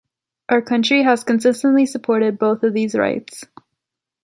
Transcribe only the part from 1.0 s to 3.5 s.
has consistently supported both of these rights.